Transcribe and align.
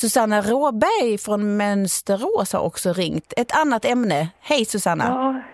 Susanna 0.00 0.40
Råberg 0.40 1.18
från 1.18 1.56
Mönsterås 1.56 2.52
har 2.52 2.66
också 2.66 2.92
ringt. 2.92 3.32
Ett 3.36 3.52
annat 3.62 3.84
ämne. 3.84 4.28
Hej 4.40 4.64
Susanna! 4.64 5.04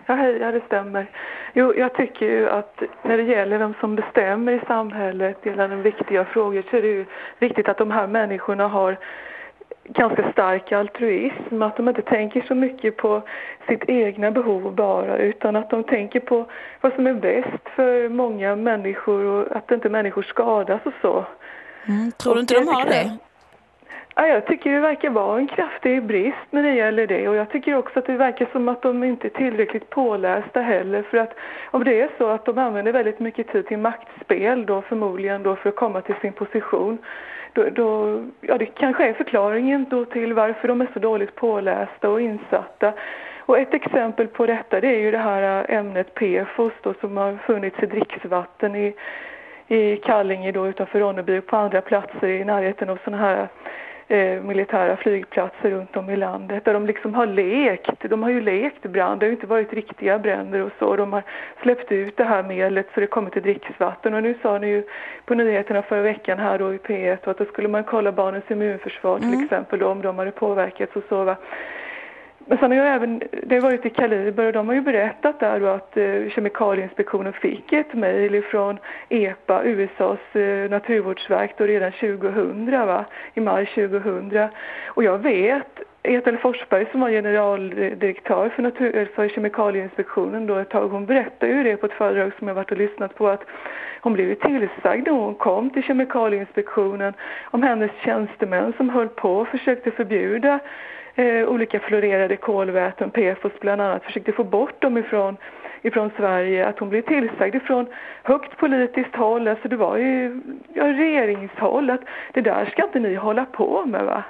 Ja, 0.06 0.14
hej, 0.14 0.36
ja, 0.36 0.52
det 0.52 0.62
stämmer. 0.66 1.10
Jo, 1.54 1.74
jag 1.76 1.94
tycker 1.94 2.26
ju 2.26 2.50
att 2.50 2.82
när 3.02 3.16
det 3.16 3.22
gäller 3.22 3.58
vem 3.58 3.74
som 3.80 3.96
bestämmer 3.96 4.52
i 4.52 4.60
samhället 4.66 5.36
gällande 5.46 5.76
viktiga 5.76 6.24
frågor 6.24 6.64
så 6.70 6.76
är 6.76 6.82
det 6.82 6.88
ju 6.88 7.06
viktigt 7.38 7.68
att 7.68 7.78
de 7.78 7.90
här 7.90 8.06
människorna 8.06 8.68
har 8.68 8.98
ganska 9.84 10.32
stark 10.32 10.72
altruism, 10.72 11.62
att 11.62 11.76
de 11.76 11.88
inte 11.88 12.02
tänker 12.02 12.44
så 12.48 12.54
mycket 12.54 12.96
på 12.96 13.22
sitt 13.68 13.84
egna 13.88 14.30
behov 14.30 14.74
bara 14.74 15.16
utan 15.16 15.56
att 15.56 15.70
de 15.70 15.84
tänker 15.84 16.20
på 16.20 16.46
vad 16.80 16.92
som 16.92 17.06
är 17.06 17.14
bäst 17.14 17.64
för 17.76 18.08
många 18.08 18.56
människor 18.56 19.24
och 19.24 19.56
att 19.56 19.70
inte 19.70 19.88
människor 19.88 20.22
skadas 20.22 20.80
och 20.84 20.94
så. 21.02 21.26
Mm, 21.88 22.12
tror 22.12 22.34
du 22.34 22.40
inte 22.40 22.54
de 22.54 22.68
har 22.68 22.84
det? 22.84 23.18
Ja, 24.14 24.26
jag 24.26 24.46
tycker 24.46 24.72
det 24.72 24.80
verkar 24.80 25.10
vara 25.10 25.38
en 25.38 25.46
kraftig 25.46 26.02
brist 26.02 26.46
när 26.50 26.62
det 26.62 26.74
gäller 26.74 27.06
det 27.06 27.28
och 27.28 27.34
jag 27.34 27.50
tycker 27.50 27.76
också 27.76 27.98
att 27.98 28.06
det 28.06 28.16
verkar 28.16 28.46
som 28.52 28.68
att 28.68 28.82
de 28.82 29.04
inte 29.04 29.26
är 29.26 29.30
tillräckligt 29.30 29.90
pålästa 29.90 30.60
heller 30.60 31.02
för 31.02 31.18
att 31.18 31.34
om 31.70 31.84
det 31.84 32.00
är 32.00 32.08
så 32.18 32.28
att 32.28 32.44
de 32.44 32.58
använder 32.58 32.92
väldigt 32.92 33.18
mycket 33.18 33.48
tid 33.48 33.66
till 33.66 33.78
maktspel 33.78 34.66
då 34.66 34.82
förmodligen 34.82 35.42
då 35.42 35.56
för 35.56 35.68
att 35.68 35.76
komma 35.76 36.00
till 36.00 36.14
sin 36.20 36.32
position 36.32 36.98
då, 37.52 37.64
då, 37.70 38.20
ja 38.40 38.58
det 38.58 38.66
kanske 38.66 39.08
är 39.08 39.12
förklaringen 39.12 39.86
då 39.90 40.04
till 40.04 40.32
varför 40.32 40.68
de 40.68 40.80
är 40.80 40.88
så 40.92 40.98
dåligt 40.98 41.34
pålästa 41.34 42.08
och 42.10 42.20
insatta. 42.20 42.92
Och 43.40 43.58
ett 43.58 43.74
exempel 43.74 44.26
på 44.28 44.46
detta 44.46 44.80
det 44.80 44.88
är 44.88 45.00
ju 45.00 45.10
det 45.10 45.18
här 45.18 45.66
ämnet 45.68 46.14
PFOS 46.14 46.72
då, 46.82 46.94
som 47.00 47.16
har 47.16 47.36
funnits 47.46 47.82
i 47.82 47.86
dricksvatten 47.86 48.76
i, 48.76 48.94
i 49.68 49.96
Kallinge 49.96 50.52
då 50.52 50.68
utanför 50.68 51.00
Ronneby 51.00 51.38
och 51.38 51.46
på 51.46 51.56
andra 51.56 51.80
platser 51.80 52.28
i 52.28 52.44
närheten 52.44 52.88
av 52.88 52.98
sådana 53.04 53.22
här 53.22 53.48
eh, 54.08 54.42
militära 54.42 54.96
flygplatser 54.96 55.70
runt 55.70 55.96
om 55.96 56.10
i 56.10 56.16
landet 56.16 56.64
där 56.64 56.74
de 56.74 56.86
liksom 56.86 57.14
har 57.14 57.26
lekt. 57.26 58.00
De 58.00 58.22
har 58.22 58.30
ju 58.30 58.40
lekt 58.40 58.82
brand, 58.82 59.20
det 59.20 59.26
har 59.26 59.28
ju 59.28 59.34
inte 59.34 59.46
varit 59.46 59.72
riktiga 59.72 60.18
bränder 60.18 60.62
och 60.62 60.72
så. 60.78 60.96
De 60.96 61.12
har 61.12 61.22
släppt 61.62 61.92
ut 61.92 62.16
det 62.16 62.24
här 62.24 62.42
medlet 62.42 62.86
så 62.94 63.00
det 63.00 63.06
kommer 63.06 63.30
till 63.30 63.42
dricksvatten 63.42 64.14
och 64.14 64.22
nu 64.22 64.34
sa 64.42 64.58
ni 64.58 64.66
ju 64.66 64.82
på 65.24 65.34
nyheterna 65.34 65.82
förra 65.82 66.02
veckan 66.02 66.38
här 66.38 66.58
då 66.58 66.74
i 66.74 66.78
P1 66.78 67.30
att 67.30 67.38
då 67.38 67.44
skulle 67.44 67.68
man 67.68 67.84
kolla 67.84 68.12
barnens 68.12 68.50
immunförsvar 68.50 69.18
till 69.18 69.28
mm. 69.28 69.44
exempel 69.44 69.78
då, 69.78 69.88
om 69.88 70.02
de 70.02 70.18
hade 70.18 70.30
påverkats 70.30 70.96
och 70.96 71.04
så 71.08 71.24
va. 71.24 71.36
Men 72.46 72.58
sen 72.58 72.70
har 72.70 72.78
jag 72.78 72.94
även, 72.94 73.22
det 73.42 73.54
har 73.54 73.62
varit 73.62 73.86
i 73.86 73.90
Kaliber 73.90 74.46
och 74.46 74.52
de 74.52 74.68
har 74.68 74.74
ju 74.74 74.80
berättat 74.80 75.40
där 75.40 75.60
då 75.60 75.66
att 75.66 75.96
eh, 75.96 76.28
Kemikalieinspektionen 76.30 77.32
fick 77.32 77.72
ett 77.72 77.94
mejl 77.94 78.42
från 78.42 78.78
EPA, 79.08 79.64
USAs 79.64 80.36
eh, 80.36 80.70
naturvårdsverk, 80.70 81.54
då 81.58 81.64
redan 81.64 81.92
2000 81.92 82.70
va, 82.70 83.04
i 83.34 83.40
maj 83.40 83.66
2000. 83.66 84.48
Och 84.86 85.04
jag 85.04 85.18
vet, 85.18 85.80
Ethel 86.02 86.38
Forsberg 86.38 86.86
som 86.90 87.00
var 87.00 87.10
generaldirektör 87.10 88.48
för, 88.48 88.62
natur, 88.62 88.96
eh, 88.96 89.06
för 89.06 89.28
Kemikalieinspektionen 89.28 90.46
då 90.46 90.56
ett 90.56 90.70
tag, 90.70 90.88
hon 90.88 91.06
berättade 91.06 91.52
ju 91.52 91.62
det 91.62 91.76
på 91.76 91.86
ett 91.86 91.92
föredrag 91.92 92.32
som 92.38 92.48
jag 92.48 92.54
varit 92.54 92.70
och 92.70 92.78
lyssnat 92.78 93.14
på 93.14 93.28
att 93.28 93.44
hon 94.00 94.12
blev 94.12 94.28
ju 94.28 94.34
tillsagd 94.34 95.06
när 95.06 95.12
hon 95.12 95.34
kom 95.34 95.70
till 95.70 95.82
Kemikalieinspektionen 95.82 97.14
om 97.44 97.62
hennes 97.62 97.90
tjänstemän 98.04 98.72
som 98.76 98.88
höll 98.88 99.08
på 99.08 99.36
och 99.36 99.48
försökte 99.48 99.90
förbjuda 99.90 100.60
eh, 101.14 101.48
olika 101.48 101.80
fluorerade 101.80 102.36
kolväten, 102.36 103.10
PFOS 103.10 103.52
bland 103.60 103.80
annat, 103.80 104.04
försökte 104.04 104.32
få 104.32 104.44
bort 104.44 104.80
dem 104.80 104.98
ifrån, 104.98 105.36
ifrån 105.82 106.10
Sverige, 106.16 106.66
att 106.66 106.78
hon 106.78 106.88
blev 106.88 107.02
tillsagd 107.02 107.54
ifrån 107.54 107.86
högt 108.22 108.56
politiskt 108.56 109.16
håll, 109.16 109.48
alltså 109.48 109.68
det 109.68 109.76
var 109.76 109.96
ju 109.96 110.40
ja, 110.74 110.84
regeringshåll, 110.84 111.90
att 111.90 112.00
det 112.32 112.40
där 112.40 112.66
ska 112.66 112.84
inte 112.84 112.98
ni 112.98 113.14
hålla 113.14 113.44
på 113.44 113.86
med 113.86 114.04
va. 114.04 114.22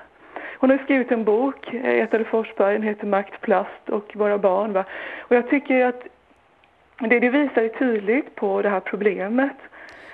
Hon 0.58 0.70
har 0.70 0.78
skrivit 0.78 1.12
en 1.12 1.24
bok, 1.24 1.74
eh, 1.74 2.00
Etade 2.02 2.24
Forsberg, 2.24 2.72
den 2.72 2.82
heter 2.82 3.06
Makt, 3.06 3.40
plast 3.40 3.88
och 3.88 4.16
våra 4.16 4.38
barn. 4.38 4.72
Va? 4.72 4.84
Och 5.18 5.36
jag 5.36 5.48
tycker 5.48 5.86
att 5.86 6.06
det, 6.98 7.20
det 7.20 7.28
visar 7.28 7.68
tydligt 7.68 8.34
på 8.34 8.62
det 8.62 8.68
här 8.68 8.80
problemet. 8.80 9.56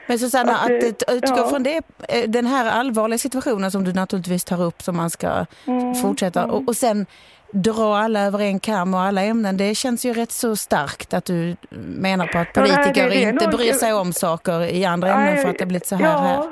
Men 0.07 0.19
Susanna, 0.19 0.53
att, 0.53 1.03
att 1.03 1.15
utgå 1.15 1.37
ja. 1.37 1.49
från 1.49 1.63
det, 1.63 1.83
eh, 2.09 2.29
den 2.29 2.47
här 2.47 2.71
allvarliga 2.71 3.19
situationen 3.19 3.71
som 3.71 3.85
du 3.85 3.93
naturligtvis 3.93 4.45
tar 4.45 4.63
upp 4.63 4.83
som 4.83 4.97
man 4.97 5.11
ska 5.11 5.47
mm. 5.67 5.95
fortsätta 5.95 6.47
och, 6.47 6.69
och 6.69 6.77
sen 6.77 7.07
dra 7.53 7.97
alla 7.97 8.21
över 8.21 8.41
en 8.41 8.61
kam 8.61 8.95
och 8.95 9.01
alla 9.01 9.23
ämnen, 9.23 9.57
det 9.57 9.75
känns 9.75 10.05
ju 10.05 10.13
rätt 10.13 10.33
så 10.33 10.57
starkt 10.57 11.15
att 11.15 11.25
du 11.25 11.57
menar 12.01 12.27
på 12.27 12.39
att 12.39 12.53
politiker 12.53 13.03
ja, 13.03 13.09
det, 13.09 13.15
det, 13.15 13.23
inte 13.23 13.45
nog... 13.45 13.55
bryr 13.55 13.73
sig 13.73 13.93
om 13.93 14.13
saker 14.13 14.75
i 14.75 14.85
andra 14.85 15.09
ämnen 15.09 15.37
för 15.37 15.51
att 15.51 15.59
det 15.59 15.67
blivit 15.67 15.87
så 15.87 15.97
här 15.97 16.05
ja. 16.05 16.19
här. 16.19 16.45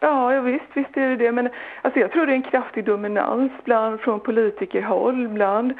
Ja, 0.00 0.40
visst, 0.40 0.64
visst 0.74 0.96
är 0.96 1.08
det 1.08 1.16
det. 1.16 1.32
Men 1.32 1.48
alltså, 1.82 2.00
jag 2.00 2.12
tror 2.12 2.26
det 2.26 2.32
är 2.32 2.36
en 2.36 2.50
kraftig 2.50 2.84
dominans 2.84 3.52
bland, 3.64 4.00
från 4.00 4.20
politikerhåll 4.20 5.28
bland 5.28 5.72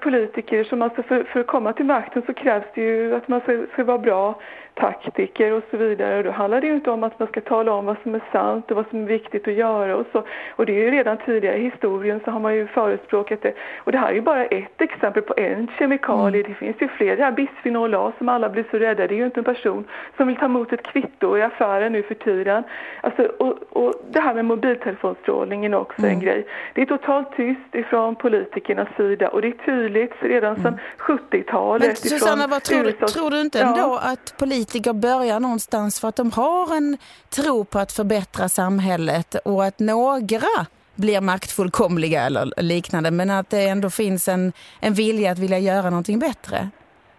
politiker 0.00 0.64
som 0.64 0.82
alltså 0.82 1.02
för, 1.02 1.24
för 1.24 1.40
att 1.40 1.46
komma 1.46 1.72
till 1.72 1.84
makten 1.84 2.22
så 2.26 2.34
krävs 2.34 2.64
det 2.74 2.80
ju 2.80 3.14
att 3.14 3.28
man 3.28 3.40
ska, 3.40 3.62
ska 3.72 3.84
vara 3.84 3.98
bra 3.98 4.40
taktiker 4.74 5.52
och 5.52 5.62
så 5.70 5.76
vidare. 5.76 6.18
Och 6.18 6.24
då 6.24 6.30
handlar 6.30 6.60
det 6.60 6.66
ju 6.66 6.74
inte 6.74 6.90
om 6.90 7.04
att 7.04 7.18
man 7.18 7.28
ska 7.28 7.40
tala 7.40 7.72
om 7.72 7.86
vad 7.86 7.96
som 8.02 8.14
är 8.14 8.22
sant 8.32 8.70
och 8.70 8.76
vad 8.76 8.86
som 8.90 9.02
är 9.02 9.06
viktigt 9.06 9.48
att 9.48 9.54
göra 9.54 9.96
och 9.96 10.06
så. 10.12 10.24
Och 10.50 10.66
det 10.66 10.72
är 10.72 10.84
ju 10.84 10.90
redan 10.90 11.16
tidigare 11.16 11.56
i 11.56 11.64
historien 11.64 12.20
så 12.24 12.30
har 12.30 12.40
man 12.40 12.54
ju 12.54 12.66
förespråkat 12.66 13.42
det. 13.42 13.54
Och 13.78 13.92
det 13.92 13.98
här 13.98 14.08
är 14.08 14.14
ju 14.14 14.20
bara 14.20 14.44
ett 14.44 14.80
exempel 14.80 15.22
på 15.22 15.34
en 15.36 15.68
kemikalie. 15.78 16.40
Mm. 16.40 16.52
Det 16.52 16.54
finns 16.54 16.76
ju 16.82 16.88
fler. 16.88 17.16
Det 17.16 17.24
här 17.24 17.32
bisfenol 17.32 17.94
A 17.94 18.12
som 18.18 18.28
alla 18.28 18.48
blir 18.48 18.64
så 18.70 18.78
rädda. 18.78 19.06
Det 19.06 19.14
är 19.14 19.16
ju 19.16 19.24
inte 19.24 19.40
en 19.40 19.44
person 19.44 19.84
som 20.16 20.26
vill 20.26 20.36
ta 20.36 20.44
emot 20.44 20.72
ett 20.72 20.82
kvitto 20.82 21.38
i 21.38 21.42
affären 21.42 21.92
nu 21.92 22.02
för 22.02 22.14
tiden. 22.14 22.64
Alltså, 23.00 23.22
och, 23.22 23.58
och 23.70 23.94
det 24.10 24.20
här 24.20 24.34
med 24.34 24.44
mobiltelefonstrålningen 24.44 25.74
är 25.74 25.78
också 25.78 25.98
mm. 25.98 26.10
en 26.10 26.20
grej. 26.20 26.46
Det 26.72 26.82
är 26.82 26.86
totalt 26.86 27.36
tyst 27.36 27.74
ifrån 27.74 28.16
politikernas 28.16 28.88
sida 28.96 29.28
och 29.28 29.42
det 29.42 29.48
är 29.48 29.66
tydligt 29.72 30.12
redan 30.20 30.56
sedan 30.56 30.78
mm. 31.08 31.18
70-talet. 31.30 31.86
Men 31.86 31.96
Susanna, 31.96 32.46
vad 32.46 32.62
tror, 32.62 32.84
du, 32.84 32.92
tror 32.92 33.30
du 33.30 33.40
inte 33.40 33.60
ändå 33.60 33.78
ja. 33.78 34.00
att 34.00 34.34
politiker 34.38 34.92
börjar 34.92 35.40
någonstans 35.40 36.00
för 36.00 36.08
att 36.08 36.16
de 36.16 36.30
har 36.30 36.76
en 36.76 36.98
tro 37.30 37.64
på 37.64 37.78
att 37.78 37.92
förbättra 37.92 38.48
samhället 38.48 39.34
och 39.34 39.64
att 39.64 39.78
några 39.78 40.66
blir 40.94 41.20
maktfullkomliga 41.20 42.22
eller 42.22 42.62
liknande 42.62 43.10
men 43.10 43.30
att 43.30 43.50
det 43.50 43.68
ändå 43.68 43.90
finns 43.90 44.28
en, 44.28 44.52
en 44.80 44.94
vilja 44.94 45.32
att 45.32 45.38
vilja 45.38 45.58
göra 45.58 45.90
någonting 45.90 46.18
bättre. 46.18 46.68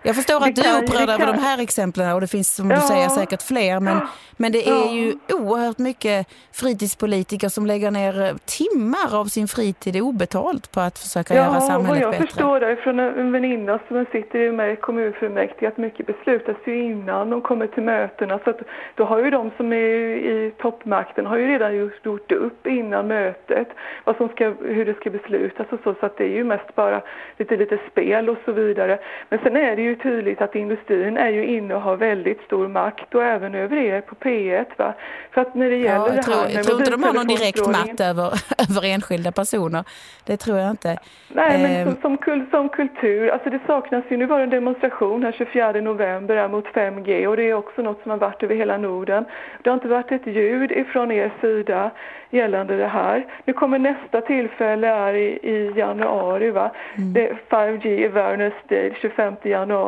Jag 0.04 0.16
förstår 0.16 0.36
att 0.36 0.56
du 0.56 0.62
är 0.62 0.84
upprörd 0.84 1.10
över 1.10 1.34
de 1.34 1.40
här 1.40 1.62
exemplen 1.62 2.14
och 2.14 2.22
det 2.22 2.28
finns 2.28 2.56
som 2.56 2.70
ja. 2.70 2.76
du 2.76 2.82
säger 2.82 3.10
säkert 3.10 3.42
fler 3.42 3.80
men, 3.80 3.98
men 4.38 4.52
det 4.52 4.68
är 4.70 4.86
ja. 4.86 4.92
ju 4.92 5.14
oerhört 5.34 5.78
mycket 5.78 6.28
fritidspolitiker 6.52 7.50
som 7.50 7.66
lägger 7.66 7.92
ner 7.92 8.36
timmar 8.46 9.20
av 9.22 9.26
sin 9.26 9.48
fritid 9.48 10.02
obetalt 10.02 10.72
på 10.72 10.80
att 10.80 11.00
försöka 11.00 11.36
ja, 11.36 11.44
göra 11.44 11.62
samhället 11.62 12.02
bättre. 12.02 12.02
Ja, 12.02 12.20
jag 12.20 12.30
förstår 12.30 12.60
det 12.60 12.76
från 12.76 13.00
en 13.00 13.32
väninna 13.32 13.80
som 13.88 14.06
sitter 14.12 14.52
med 14.52 14.74
i 14.74 14.76
kommunfullmäktige 14.76 15.68
att 15.68 15.78
mycket 15.78 16.06
beslutas 16.06 16.56
ju 16.66 16.84
innan 16.84 17.30
de 17.30 17.42
kommer 17.42 17.68
till 17.68 17.84
mötena 17.84 18.40
så 18.44 18.50
att 18.50 18.60
då 18.96 19.04
har 19.04 19.24
ju 19.24 19.30
de 19.30 19.52
som 19.58 19.74
är 19.74 19.78
i 19.78 20.54
toppmakten 20.58 21.26
har 21.26 21.38
ju 21.38 21.48
redan 21.48 21.76
gjort 21.76 22.32
upp 22.32 22.68
innan 22.68 23.08
mötet 23.08 23.68
vad 24.04 24.18
som 24.18 24.30
ska, 24.30 24.54
hur 24.62 24.86
det 24.86 24.94
ska 24.94 25.10
beslutas 25.10 25.68
och 25.70 25.80
så 25.84 25.96
så 26.00 26.06
att 26.06 26.18
det 26.18 26.24
är 26.24 26.36
ju 26.36 26.44
mest 26.44 26.76
bara 26.76 27.02
lite 27.38 27.58
lite 27.58 27.80
spel 27.92 28.30
och 28.30 28.38
så 28.46 28.52
vidare. 28.52 29.00
Men 29.30 29.40
sen 29.40 29.56
är 29.56 29.76
det 29.76 29.82
ju 29.82 29.93
tydligt 29.96 30.42
att 30.42 30.56
industrin 30.56 31.18
är 31.18 31.30
ju 31.30 31.46
inne 31.46 31.76
och 31.76 31.82
har 31.82 31.96
väldigt 31.96 32.42
stor 32.42 32.68
makt 32.68 33.16
och 33.16 33.24
även 33.24 33.56
över 33.56 33.78
er 33.78 34.02
på 34.02 34.16
P1 34.16 34.66
va. 34.78 34.94
För 35.32 35.42
att 35.42 35.56
när 35.56 35.70
det 35.70 35.76
gäller 35.76 36.08
ja, 36.08 36.16
jag 36.16 36.26
tror, 36.26 36.36
det 36.36 36.42
här 36.42 36.50
Jag 36.56 36.66
tror 36.66 36.80
inte 36.80 36.92
de 36.92 37.04
har 37.04 37.14
någon 37.14 37.28
direkt 37.28 37.68
makt 37.68 38.02
över, 38.02 38.26
över 38.70 38.86
enskilda 38.86 39.32
personer. 39.32 39.84
Det 40.26 40.38
tror 40.38 40.58
jag 40.58 40.70
inte. 40.70 40.98
Nej 41.28 41.64
men 41.64 41.88
eh. 41.88 41.94
som, 42.02 42.18
som, 42.26 42.48
som, 42.52 42.70
kultur, 42.70 43.30
alltså 43.30 43.50
det 43.50 43.60
saknas 43.68 44.04
ju, 44.10 44.18
nu 44.18 44.26
var 44.26 44.38
det 44.38 44.44
en 44.44 44.50
demonstration 44.50 45.24
här 45.24 45.32
24 45.32 45.72
november 45.72 46.48
mot 46.48 46.66
5G 46.66 47.28
och 47.28 47.38
det 47.38 47.44
är 47.44 47.54
också 47.54 47.82
något 47.82 48.02
som 48.02 48.12
har 48.12 48.18
varit 48.18 48.44
över 48.44 48.56
hela 48.56 48.78
Norden. 48.78 49.26
Det 49.62 49.70
har 49.70 49.74
inte 49.76 49.88
varit 49.88 50.12
ett 50.12 50.28
ljud 50.28 50.72
ifrån 50.72 51.12
er 51.12 51.32
sida 51.42 51.92
gällande 52.34 52.78
det 52.78 52.88
här. 52.88 53.26
Nu 53.46 53.54
kommer 53.54 53.80
nästa 53.80 54.22
tillfälle 54.22 54.88
är 54.88 55.14
i, 55.14 55.40
i 55.44 55.74
januari 55.76 56.52
va. 56.52 56.72
Mm. 56.98 57.14
Det 57.14 57.30
är 57.30 57.38
5G 57.50 58.10
Awareness 58.10 58.54
Day 58.68 58.98
25 59.02 59.36
januari. 59.44 59.83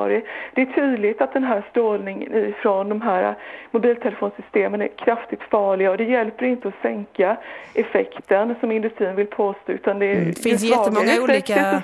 Det 0.53 0.61
är 0.61 0.65
tydligt 0.65 1.21
att 1.21 1.33
den 1.33 1.43
här 1.43 1.63
strålningen 1.71 2.53
från 2.61 2.89
de 2.89 3.01
här 3.01 3.35
mobiltelefonsystemen 3.71 4.81
är 4.81 4.87
kraftigt 4.87 5.41
farliga 5.51 5.91
och 5.91 5.97
det 5.97 6.03
hjälper 6.03 6.45
inte 6.45 6.67
att 6.67 6.81
sänka 6.81 7.37
effekten 7.73 8.55
som 8.59 8.71
industrin 8.71 9.15
vill 9.15 9.27
påstå 9.27 9.71
utan 9.71 9.99
det 9.99 10.11
mm. 10.11 10.33
finns 10.33 10.63
jättemånga 10.63 11.21
olika 11.21 11.83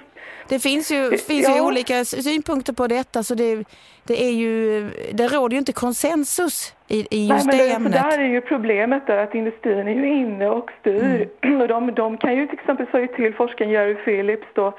det 0.51 0.59
finns 0.59 0.91
ju, 0.91 1.17
finns 1.17 1.47
ja. 1.47 1.55
ju 1.55 1.61
olika 1.61 2.05
synpunkter 2.05 2.73
på 2.73 2.87
detta 2.87 3.23
så 3.23 3.35
det, 3.35 3.63
det, 4.03 4.23
är 4.23 4.31
ju, 4.31 4.89
det 5.13 5.27
råder 5.27 5.53
ju 5.53 5.59
inte 5.59 5.73
konsensus 5.73 6.73
i, 6.87 7.07
i 7.11 7.27
just 7.27 7.45
Nej, 7.45 7.57
men 7.57 7.67
det, 7.67 7.73
ämnet. 7.73 7.93
Där 7.93 8.19
är 8.19 8.27
ju 8.27 8.41
problemet 8.41 9.07
där 9.07 9.17
att 9.17 9.35
industrin 9.35 9.87
är 9.87 9.93
ju 9.93 10.07
inne 10.07 10.47
och 10.49 10.71
styr. 10.79 11.27
Mm. 11.43 11.61
Och 11.61 11.67
de, 11.67 11.93
de 11.93 12.17
kan 12.17 12.35
ju 12.35 12.47
till 12.47 12.59
exempel 12.59 12.87
säga 12.91 13.07
till 13.07 13.33
forskaren 13.33 13.71
Jerry 13.71 13.95
Phillips 13.95 14.47
då 14.53 14.73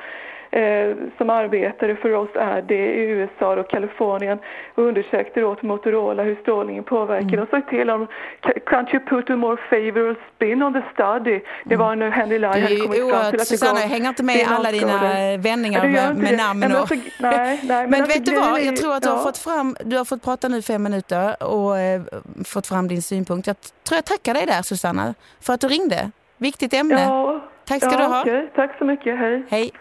eh, 0.52 0.96
som 1.19 1.31
arbetade 1.31 1.96
för 1.96 2.14
oss 2.14 2.31
är 2.34 2.62
det 2.62 2.75
i 2.75 3.00
USA 3.00 3.60
och 3.60 3.70
Kalifornien 3.70 4.38
och 4.75 4.84
undersökte 4.84 5.44
åt 5.44 5.62
Motorola 5.62 6.22
hur 6.22 6.37
strålningen 6.43 6.84
påverkar. 6.84 7.28
Mm. 7.28 7.43
Och 7.43 7.49
sa 7.49 7.60
till 7.60 7.87
dem, 7.87 8.06
can't 8.43 8.94
you 8.94 9.04
put 9.06 9.31
a 9.31 9.37
more 9.37 9.56
favorable 9.70 10.14
spin 10.34 10.62
on 10.62 10.72
the 10.72 10.82
study? 10.93 11.40
Det 11.64 11.76
var 11.76 11.96
nu 11.96 12.10
Henry 12.10 12.38
Lai 12.38 12.60
hade 12.60 12.76
kommit 12.76 13.10
fram 13.10 13.31
till 13.31 13.40
att 13.40 13.46
Susanna, 13.46 13.81
jag 13.81 13.88
hänger 13.88 14.08
inte 14.08 14.22
med 14.22 14.37
i 14.37 14.44
alla 14.44 14.72
dina 14.72 14.99
vändningar 15.38 15.88
med, 15.88 16.16
med 16.16 16.37
namn. 16.37 16.62
Och... 16.62 16.90
Nej, 16.90 17.00
nej, 17.20 17.60
men, 17.64 17.90
men 17.90 18.04
vet 18.04 18.25
du 18.25 18.34
vad, 18.34 18.62
jag 18.62 18.76
tror 18.76 18.94
att 18.94 19.02
du 19.02 19.08
har 19.08 19.22
fått 19.22 19.38
fram, 19.38 19.76
du 19.84 19.96
har 19.96 20.04
fått 20.04 20.25
prata 20.25 20.49
nu 20.49 20.62
fem 20.62 20.82
minuter 20.82 21.43
och 21.43 21.78
eh, 21.78 22.02
fått 22.44 22.66
fram 22.66 22.88
din 22.88 23.02
synpunkt. 23.02 23.46
Jag 23.46 23.56
tror 23.60 23.96
jag 23.96 24.04
tackar 24.04 24.34
dig 24.34 24.46
där 24.46 24.62
Susanna 24.62 25.14
för 25.40 25.52
att 25.52 25.60
du 25.60 25.69
ringde. 25.69 26.10
Viktigt 26.38 26.75
ämne. 26.75 27.02
Ja, 27.02 27.40
Tack 27.64 27.82
ska 27.82 27.93
ja, 27.93 27.99
du 27.99 28.04
ha. 28.04 28.20
Okay. 28.20 28.46
Tack 28.54 28.78
så 28.78 28.84
mycket, 28.84 29.19
hej. 29.19 29.43
Hej. 29.50 29.72